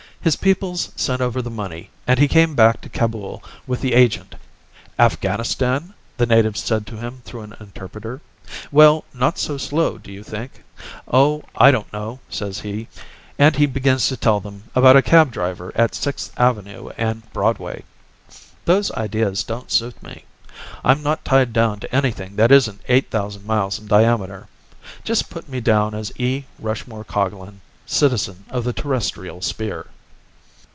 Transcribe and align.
His 0.23 0.35
people 0.35 0.77
sent 0.77 1.19
over 1.19 1.41
the 1.41 1.49
money 1.49 1.89
and 2.05 2.19
he 2.19 2.27
came 2.27 2.53
back 2.53 2.79
to 2.81 2.89
Kabul 2.89 3.43
with 3.65 3.81
the 3.81 3.95
agent. 3.95 4.35
'Afghanistan?' 4.99 5.95
the 6.17 6.27
natives 6.27 6.59
said 6.59 6.85
to 6.85 6.97
him 6.97 7.23
through 7.25 7.41
an 7.41 7.55
interpreter. 7.59 8.21
'Well, 8.71 9.03
not 9.15 9.39
so 9.39 9.57
slow, 9.57 9.97
do 9.97 10.11
you 10.11 10.21
think?' 10.23 10.63
'Oh, 11.11 11.43
I 11.55 11.71
don't 11.71 11.91
know,' 11.91 12.19
says 12.29 12.59
he, 12.59 12.87
and 13.39 13.55
he 13.55 13.65
begins 13.65 14.07
to 14.09 14.15
tell 14.15 14.39
them 14.39 14.65
about 14.75 14.95
a 14.95 15.01
cab 15.01 15.31
driver 15.31 15.71
at 15.73 15.95
Sixth 15.95 16.31
avenue 16.39 16.91
and 16.99 17.23
Broadway. 17.33 17.81
Those 18.65 18.91
ideas 18.91 19.43
don't 19.43 19.71
suit 19.71 20.03
me. 20.03 20.25
I'm 20.83 21.01
not 21.01 21.25
tied 21.25 21.51
down 21.51 21.79
to 21.79 21.95
anything 21.95 22.35
that 22.35 22.51
isn't 22.51 22.81
8,000 22.87 23.43
miles 23.43 23.79
in 23.79 23.87
diameter. 23.87 24.47
Just 25.03 25.31
put 25.31 25.49
me 25.49 25.61
down 25.61 25.95
as 25.95 26.11
E. 26.19 26.45
Rushmore 26.59 27.05
Coglan, 27.05 27.61
citizen 27.87 28.45
of 28.51 28.63
the 28.65 28.71
terrestrial 28.73 29.41
sphere." 29.41 29.87